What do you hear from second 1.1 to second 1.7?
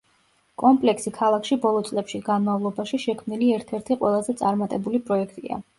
ქალაქში